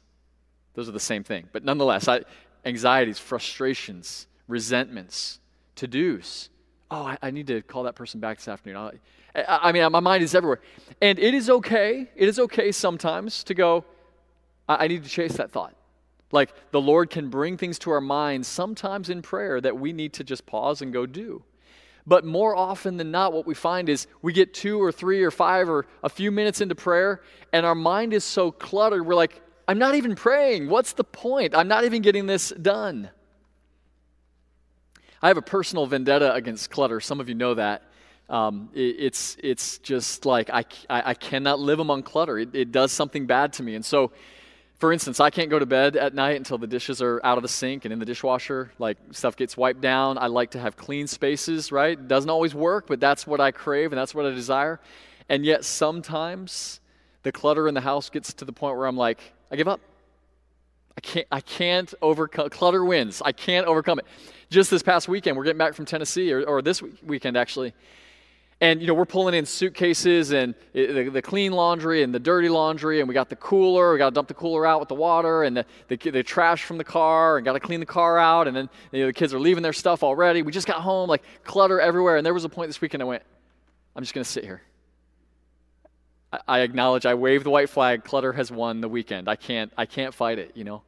[0.73, 1.49] Those are the same thing.
[1.51, 2.21] But nonetheless, I,
[2.63, 5.39] anxieties, frustrations, resentments,
[5.75, 6.49] to dos.
[6.91, 8.99] Oh, I, I, need to call that person back this afternoon.
[9.33, 10.59] I, I, mean, my mind is everywhere.
[11.01, 12.09] And it is okay.
[12.17, 13.85] It is okay sometimes to go,
[14.67, 15.73] I, I need to chase that thought.
[16.33, 20.11] Like the Lord can bring things to our minds sometimes in prayer that we need
[20.13, 21.43] to just pause and go do.
[22.05, 25.31] But more often than not, what we find is we get two or three or
[25.31, 27.21] five or a few minutes into prayer,
[27.53, 30.67] and our mind is so cluttered, we're like, I'm not even praying.
[30.67, 31.55] What's the point?
[31.55, 33.11] I'm not even getting this done.
[35.23, 36.99] I have a personal vendetta against clutter.
[36.99, 37.83] Some of you know that.
[38.27, 42.39] Um, it, it's, it's just like I, I, I, cannot live among clutter.
[42.39, 43.75] It, it does something bad to me.
[43.75, 44.11] And so,
[44.79, 47.41] for instance, I can't go to bed at night until the dishes are out of
[47.41, 48.71] the sink and in the dishwasher.
[48.79, 50.17] Like stuff gets wiped down.
[50.17, 51.99] I like to have clean spaces, right?
[51.99, 54.79] It doesn't always work, but that's what I crave and that's what I desire.
[55.27, 56.79] And yet, sometimes
[57.23, 59.19] the clutter in the house gets to the point where I'm like,
[59.51, 59.81] I give up.
[60.97, 63.21] I can't, I can't overcome, clutter wins.
[63.23, 64.05] I can't overcome it.
[64.51, 67.73] Just this past weekend, we're getting back from Tennessee, or, or this weekend actually.
[68.59, 72.47] And, you know, we're pulling in suitcases and the, the, clean laundry and the dirty
[72.47, 73.93] laundry, and we got the cooler.
[73.93, 76.63] We got to dump the cooler out with the water and the, the, the trash
[76.63, 78.47] from the car, and got to clean the car out.
[78.47, 80.43] And then, you know, the kids are leaving their stuff already.
[80.43, 82.17] We just got home, like clutter everywhere.
[82.17, 83.23] And there was a point this weekend I went,
[83.95, 84.61] I'm just going to sit here.
[86.31, 88.03] I, I acknowledge I wave the white flag.
[88.03, 89.27] Clutter has won the weekend.
[89.27, 90.83] I can't, I can't fight it, you know?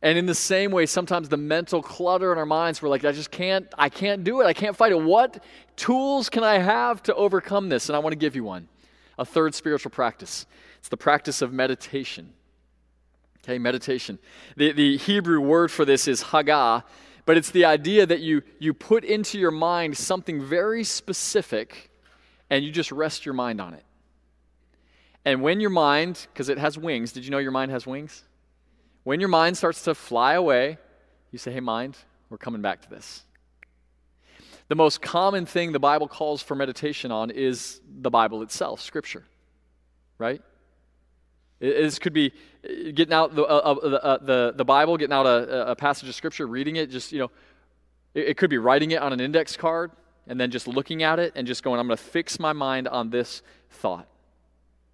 [0.00, 3.12] And in the same way, sometimes the mental clutter in our minds, we're like, I
[3.12, 4.44] just can't, I can't do it.
[4.44, 5.00] I can't fight it.
[5.00, 5.42] What
[5.76, 7.88] tools can I have to overcome this?
[7.88, 8.68] And I want to give you one
[9.18, 10.46] a third spiritual practice.
[10.78, 12.32] It's the practice of meditation.
[13.42, 14.20] Okay, meditation.
[14.56, 16.84] The, the Hebrew word for this is haggah,
[17.24, 21.90] but it's the idea that you, you put into your mind something very specific
[22.50, 23.84] and you just rest your mind on it.
[25.24, 28.22] And when your mind, because it has wings, did you know your mind has wings?
[29.08, 30.76] When your mind starts to fly away,
[31.32, 31.96] you say, hey, mind,
[32.28, 33.22] we're coming back to this.
[34.68, 39.24] The most common thing the Bible calls for meditation on is the Bible itself, Scripture,
[40.18, 40.42] right?
[41.58, 45.70] This could be uh, getting out the, uh, uh, the, the Bible, getting out a,
[45.70, 47.30] a, passage of Scripture, reading it, just, you know,
[48.12, 49.90] it, it could be writing it on an index card
[50.26, 52.86] and then just looking at it and just going, I'm going to fix my mind
[52.86, 53.40] on this
[53.70, 54.06] thought.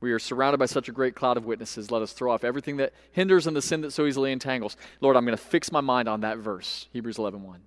[0.04, 1.90] We are surrounded by such a great cloud of witnesses.
[1.90, 4.76] Let us throw off everything that hinders and the sin that so easily entangles.
[5.00, 7.60] Lord, I'm going to fix my mind on that verse, Hebrews 11 1.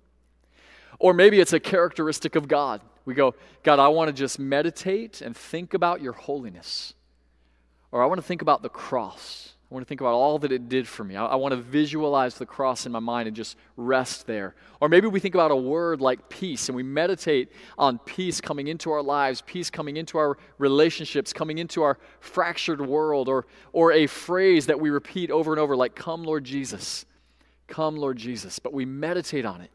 [1.00, 2.80] Or maybe it's a characteristic of God.
[3.04, 6.94] We go, God, I want to just meditate and think about your holiness.
[7.90, 9.54] Or I want to think about the cross.
[9.70, 11.14] I want to think about all that it did for me.
[11.14, 14.54] I, I, want to visualize the cross in my mind and just rest there.
[14.80, 18.68] Or maybe we think about a word like peace and we meditate on peace coming
[18.68, 23.92] into our lives, peace coming into our relationships, coming into our fractured world, or, or
[23.92, 27.04] a phrase that we repeat over and over like, Come, Lord Jesus.
[27.66, 28.58] Come, Lord Jesus.
[28.58, 29.70] But we meditate on it.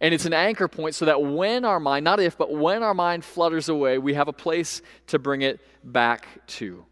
[0.00, 2.94] And it's an anchor point so that when our mind, not if, but when our
[2.94, 6.84] mind flutters away, we have a place to bring it back to.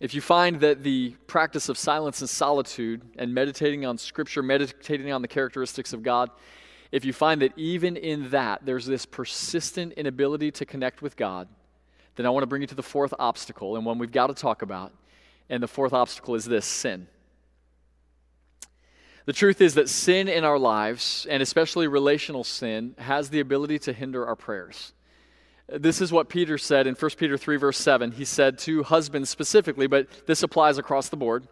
[0.00, 5.10] If you find that the practice of silence and solitude and meditating on Scripture, meditating
[5.10, 6.30] on the characteristics of God,
[6.92, 11.48] if you find that even in that there's this persistent inability to connect with God,
[12.14, 14.34] then I want to bring you to the fourth obstacle and one we've got to
[14.34, 14.92] talk about.
[15.50, 17.08] And the fourth obstacle is this sin.
[19.24, 23.78] The truth is that sin in our lives, and especially relational sin, has the ability
[23.80, 24.92] to hinder our prayers.
[25.68, 28.12] This is what Peter said in 1 Peter 3, verse 7.
[28.12, 31.46] He said to husbands specifically, but this applies across the board.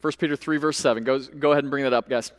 [0.00, 1.04] 1 Peter 3, verse 7.
[1.04, 2.32] Go, go ahead and bring that up, guys.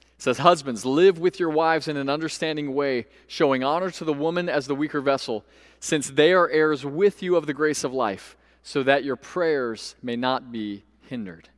[0.00, 4.12] It says, Husbands, live with your wives in an understanding way, showing honor to the
[4.12, 5.44] woman as the weaker vessel,
[5.78, 9.94] since they are heirs with you of the grace of life, so that your prayers
[10.02, 11.48] may not be hindered.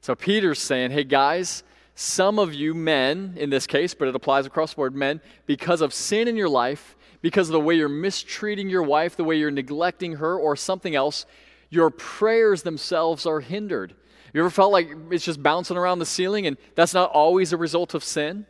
[0.00, 1.62] So Peter's saying, hey guys,
[2.00, 5.82] some of you men, in this case, but it applies across the board, men, because
[5.82, 9.36] of sin in your life, because of the way you're mistreating your wife, the way
[9.36, 11.26] you're neglecting her, or something else,
[11.68, 13.94] your prayers themselves are hindered.
[14.32, 17.58] You ever felt like it's just bouncing around the ceiling and that's not always a
[17.58, 18.46] result of sin?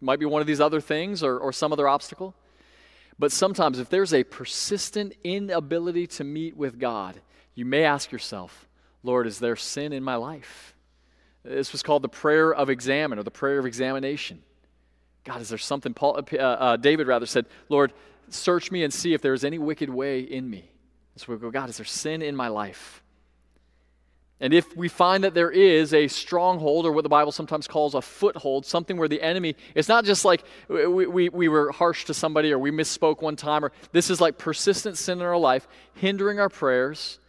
[0.00, 2.34] It might be one of these other things or, or some other obstacle.
[3.18, 7.20] But sometimes, if there's a persistent inability to meet with God,
[7.54, 8.66] you may ask yourself,
[9.02, 10.73] Lord, is there sin in my life?
[11.44, 14.42] This was called the prayer of examen or the prayer of examination.
[15.24, 15.94] God, is there something?
[15.94, 17.92] Paul, uh, uh, David rather said, Lord,
[18.30, 20.70] search me and see if there is any wicked way in me.
[21.16, 23.02] So we go, God, is there sin in my life?
[24.40, 27.94] And if we find that there is a stronghold, or what the Bible sometimes calls
[27.94, 32.04] a foothold, something where the enemy, it's not just like we, we, we were harsh
[32.06, 35.38] to somebody or we misspoke one time, or this is like persistent sin in our
[35.38, 37.20] life, hindering our prayers,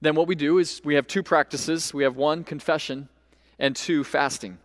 [0.00, 3.08] then what we do is we have two practices we have one, confession,
[3.58, 4.58] and two, fasting.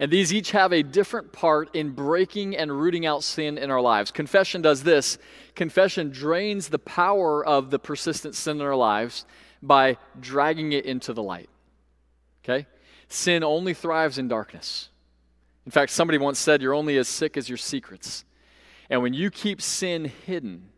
[0.00, 3.82] And these each have a different part in breaking and rooting out sin in our
[3.82, 4.10] lives.
[4.10, 5.18] Confession does this
[5.54, 9.26] confession drains the power of the persistent sin in our lives
[9.62, 11.50] by dragging it into the light.
[12.42, 12.66] Okay?
[13.08, 14.88] Sin only thrives in darkness.
[15.66, 18.24] In fact, somebody once said, You're only as sick as your secrets.
[18.88, 20.70] And when you keep sin hidden,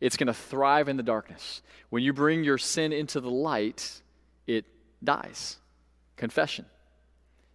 [0.00, 1.62] it's going to thrive in the darkness.
[1.90, 4.02] When you bring your sin into the light,
[4.46, 4.64] it
[5.04, 5.58] dies.
[6.16, 6.66] Confession.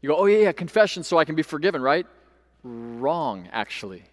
[0.01, 2.07] You go, oh, yeah, yeah, confession so I can be forgiven, right?
[2.63, 4.03] Wrong, actually.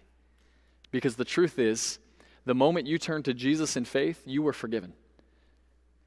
[0.91, 1.99] Because the truth is,
[2.45, 4.93] the moment you turn to Jesus in faith, you were forgiven.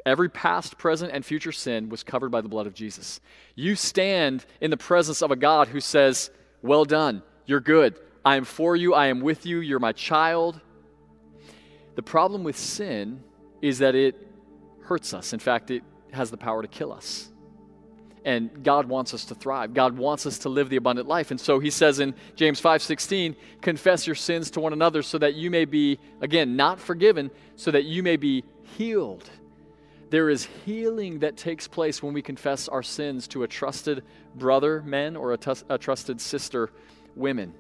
[0.05, 3.21] Every past, present, and future sin was covered by the blood of Jesus.
[3.55, 7.99] You stand in the presence of a God who says, Well done, you're good.
[8.25, 10.61] I am for you, I am with you, you're my child.
[11.95, 13.23] The problem with sin
[13.61, 14.17] is that it
[14.83, 15.33] hurts us.
[15.33, 17.32] In fact, it has the power to kill us.
[18.25, 19.75] And God wants us to thrive.
[19.75, 21.31] God wants us to live the abundant life.
[21.33, 25.35] And so he says in James 5:16, confess your sins to one another so that
[25.35, 28.45] you may be again not forgiven, so that you may be
[28.77, 29.29] healed.
[30.11, 34.05] There is healing that takes place when we confess our sins to a trusted
[34.35, 36.71] brother, men, or a, t- a trusted sister,
[37.17, 37.55] women.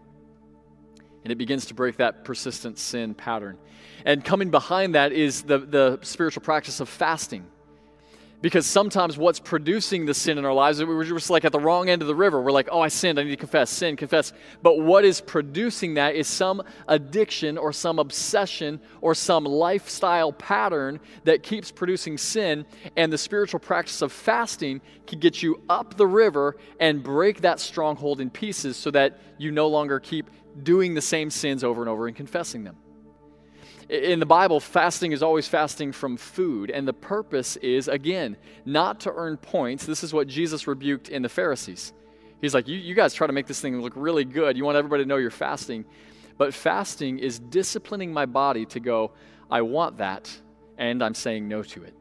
[1.24, 3.56] And it begins to break that persistent sin pattern.
[4.04, 7.46] And coming behind that is the, the spiritual practice of fasting.
[8.42, 11.88] Because sometimes what's producing the sin in our lives, we're just like at the wrong
[11.88, 12.42] end of the river.
[12.42, 13.20] We're like, oh, I sinned.
[13.20, 14.32] I need to confess, sin, confess.
[14.62, 20.98] But what is producing that is some addiction or some obsession or some lifestyle pattern
[21.22, 22.66] that keeps producing sin.
[22.96, 27.60] And the spiritual practice of fasting can get you up the river and break that
[27.60, 30.28] stronghold in pieces so that you no longer keep
[30.64, 32.76] doing the same sins over and over and confessing them.
[33.88, 39.00] In the Bible, fasting is always fasting from food, and the purpose is, again, not
[39.00, 39.84] to earn points.
[39.84, 41.92] This is what Jesus rebuked in the Pharisees.
[42.40, 44.56] He's like, you, you guys try to make this thing look really good.
[44.56, 45.84] You want everybody to know you're fasting.
[46.38, 49.12] But fasting is disciplining my body to go,
[49.50, 50.34] I want that,
[50.78, 51.94] and I'm saying no to it.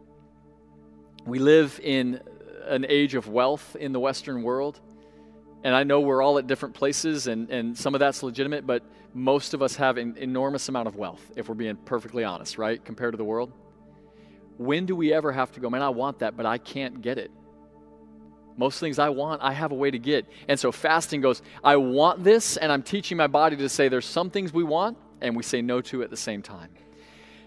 [1.26, 2.22] We live in
[2.66, 4.80] an age of wealth in the Western world.
[5.64, 8.84] And I know we're all at different places, and, and some of that's legitimate, but
[9.14, 12.84] most of us have an enormous amount of wealth, if we're being perfectly honest, right,
[12.84, 13.52] compared to the world.
[14.58, 17.18] When do we ever have to go, man, I want that, but I can't get
[17.18, 17.32] it?
[18.58, 20.28] Most things I want, I have a way to get.
[20.48, 24.06] And so fasting goes, I want this, and I'm teaching my body to say there's
[24.06, 26.70] some things we want, and we say no to at the same time.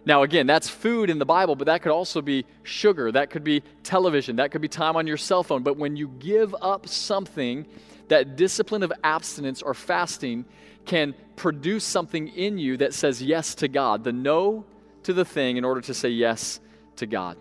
[0.06, 3.10] Now, again, that's food in the Bible, but that could also be sugar.
[3.10, 4.36] That could be television.
[4.36, 5.62] That could be time on your cell phone.
[5.62, 7.66] But when you give up something
[8.08, 10.44] that discipline of abstinence or fasting
[10.87, 14.64] can produce something in you that says yes to God, the no
[15.05, 16.61] to the thing in order to say yes
[16.97, 17.37] to God.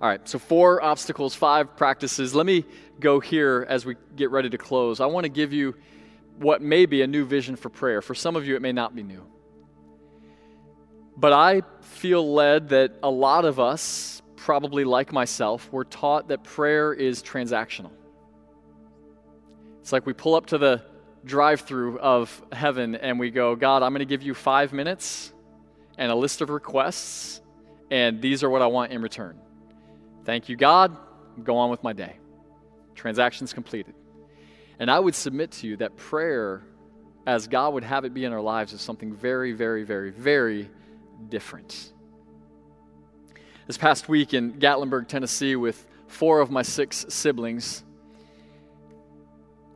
[0.00, 2.34] All right, so four obstacles, five practices.
[2.34, 2.64] Let me
[3.00, 5.00] go here as we get ready to close.
[5.00, 5.74] I want to give you
[6.38, 8.02] what may be a new vision for prayer.
[8.02, 9.24] For some of you, it may not be new.
[11.16, 16.42] But I feel led that a lot of us, probably like myself, were taught that
[16.42, 17.92] prayer is transactional.
[19.80, 20.82] It's like we pull up to the
[21.24, 25.32] drive through of heaven and we go, God, I'm going to give you five minutes
[25.96, 27.40] and a list of requests,
[27.90, 29.38] and these are what I want in return.
[30.24, 30.96] Thank you, God.
[31.42, 32.16] Go on with my day.
[32.94, 33.94] Transactions completed.
[34.78, 36.62] And I would submit to you that prayer,
[37.26, 40.68] as God would have it be in our lives, is something very, very, very, very
[41.28, 41.92] different.
[43.66, 47.84] This past week in Gatlinburg, Tennessee, with four of my six siblings,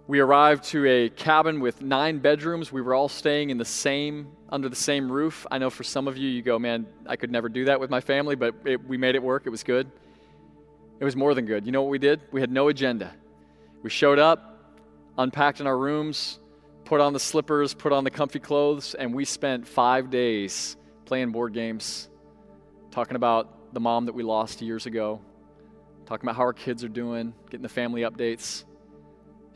[0.08, 2.72] we arrived to a cabin with nine bedrooms.
[2.72, 5.46] We were all staying in the same, under the same roof.
[5.50, 7.90] I know for some of you, you go, man, I could never do that with
[7.90, 9.42] my family, but it, we made it work.
[9.44, 9.90] It was good.
[10.98, 11.66] It was more than good.
[11.66, 12.22] You know what we did?
[12.32, 13.14] We had no agenda.
[13.82, 14.58] We showed up,
[15.18, 16.40] unpacked in our rooms,
[16.86, 21.32] put on the slippers, put on the comfy clothes, and we spent five days playing
[21.32, 22.08] board games,
[22.90, 25.20] talking about the mom that we lost years ago,
[26.06, 28.64] talking about how our kids are doing, getting the family updates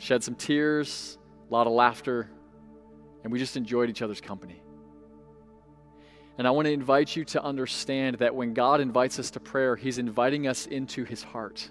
[0.03, 1.16] shed some tears,
[1.48, 2.28] a lot of laughter,
[3.22, 4.61] and we just enjoyed each other's company.
[6.38, 9.76] And I want to invite you to understand that when God invites us to prayer,
[9.76, 11.70] He's inviting us into His heart.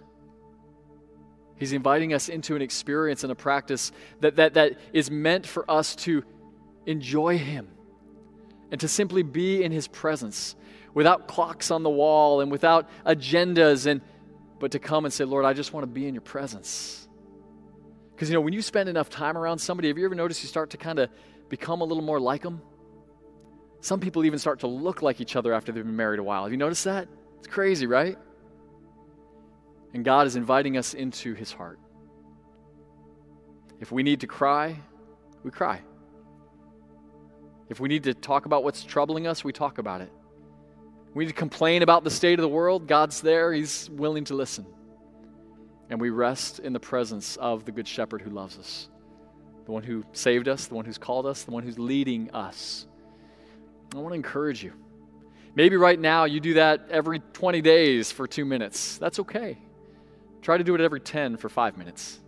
[1.57, 5.69] He's inviting us into an experience and a practice that, that, that is meant for
[5.69, 6.23] us to
[6.85, 7.67] enjoy Him
[8.71, 10.55] and to simply be in His presence
[10.93, 13.99] without clocks on the wall and without agendas, and,
[14.57, 17.09] but to come and say, Lord, I just want to be in your presence.
[18.21, 20.47] Because, you know, when you spend enough time around somebody, have you ever noticed you
[20.47, 21.09] start to kind of
[21.49, 22.61] become a little more like them?
[23.79, 26.43] Some people even start to look like each other after they've been married a while.
[26.43, 27.07] Have you noticed that?
[27.39, 28.19] It's crazy, right?
[29.95, 31.79] And God is inviting us into his heart.
[33.79, 34.79] If we need to cry,
[35.41, 35.81] we cry.
[37.69, 40.13] If we need to talk about what's troubling us, we talk about it.
[41.15, 44.35] We need to complain about the state of the world, God's there, he's willing to
[44.35, 44.67] listen
[45.91, 48.87] and we rest in the presence of the Good Shepherd who loves us,
[49.65, 52.87] the one who saved us, the one who's called us, the one who's leading us.
[53.93, 54.71] I want to encourage you.
[55.53, 58.97] Maybe right now you do that every 20 days for two minutes.
[58.99, 59.57] That's okay.
[60.41, 62.21] Try to do it every 10 for five minutes.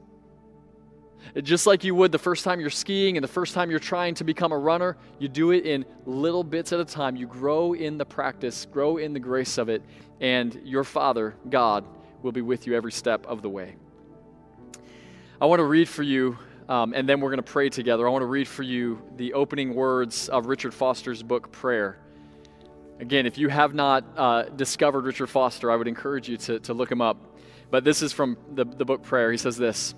[1.42, 4.14] Just like you would the first time you're skiing and the first time you're trying
[4.16, 7.16] to become a runner, you do it in little bits at a time.
[7.16, 9.82] You grow in the practice, grow in the grace of it,
[10.20, 11.86] and your Father, God,
[12.24, 13.76] will be with you every step of the way.
[15.42, 16.38] I want to read for you,
[16.70, 18.08] um, and then we're going to pray together.
[18.08, 22.00] I want to read for you the opening words of Richard Foster's book, Prayer.
[23.00, 26.74] Again, if you have not uh, discovered Richard Foster, I would encourage you to, to
[26.74, 27.18] look him up.
[27.70, 29.32] But this is from the, the book Prayer.
[29.32, 29.96] He says this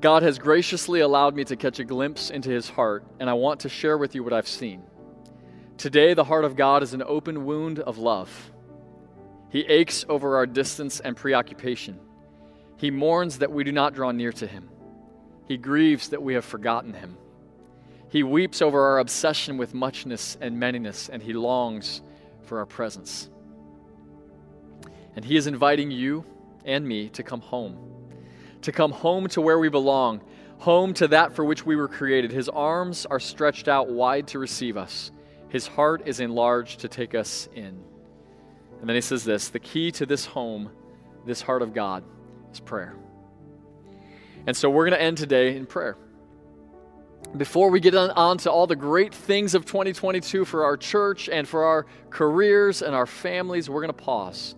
[0.00, 3.60] God has graciously allowed me to catch a glimpse into his heart, and I want
[3.60, 4.82] to share with you what I've seen.
[5.76, 8.52] Today, the heart of God is an open wound of love.
[9.48, 11.98] He aches over our distance and preoccupation.
[12.76, 14.68] He mourns that we do not draw near to him.
[15.46, 17.16] He grieves that we have forgotten him.
[18.08, 22.02] He weeps over our obsession with muchness and manyness, and he longs
[22.42, 23.28] for our presence.
[25.14, 26.24] And he is inviting you
[26.64, 27.78] and me to come home,
[28.62, 30.20] to come home to where we belong,
[30.58, 32.32] home to that for which we were created.
[32.32, 35.10] His arms are stretched out wide to receive us,
[35.48, 37.82] his heart is enlarged to take us in.
[38.86, 40.70] And then he says this the key to this home,
[41.24, 42.04] this heart of God,
[42.52, 42.94] is prayer.
[44.46, 45.96] And so we're going to end today in prayer.
[47.36, 51.28] Before we get on, on, to all the great things of 2022 for our church
[51.28, 54.54] and for our careers and our families, we're going to pause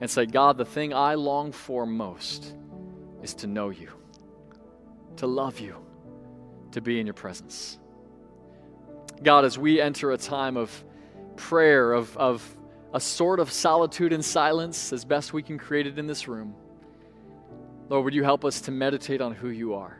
[0.00, 2.54] and say, God, the thing I long for most
[3.20, 3.90] is to know you,
[5.16, 5.74] to love you,
[6.70, 7.80] to be in your presence.
[9.24, 10.84] God, as we enter a time of
[11.34, 12.56] prayer, of, of
[12.92, 16.54] a sort of solitude and silence as best we can create it in this room,
[17.88, 19.96] Lord, would you help us to meditate on who you are?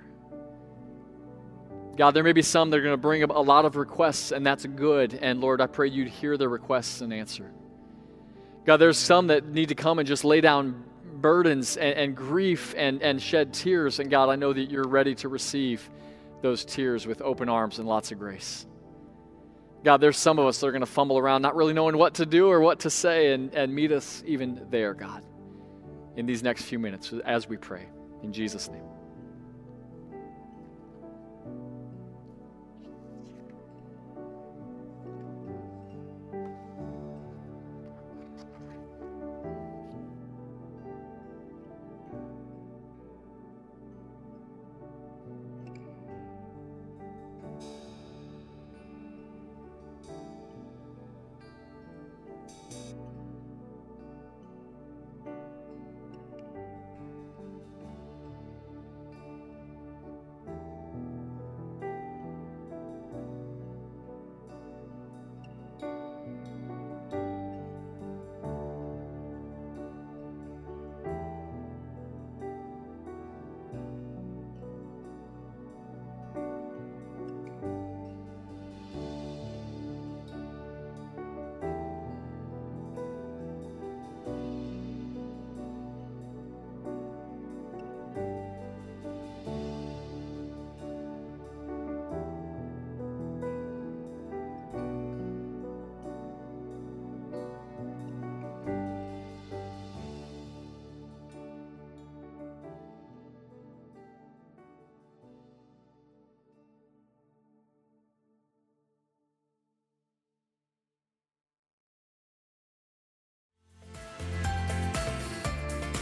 [1.97, 4.33] God, there may be some that are going to bring up a lot of requests,
[4.33, 5.15] and that's good.
[5.15, 7.51] And Lord, I pray you'd hear their requests and answer.
[8.65, 10.85] God, there's some that need to come and just lay down
[11.17, 13.99] burdens and, and grief and, and shed tears.
[13.99, 15.91] And God, I know that you're ready to receive
[16.43, 18.67] those tears with open arms and lots of grace.
[19.83, 22.15] God, there's some of us that are going to fumble around, not really knowing what
[22.15, 25.25] to do or what to say, and, and meet us even there, God
[26.17, 27.89] in these next few minutes as we pray.
[28.23, 28.90] In Jesus' name.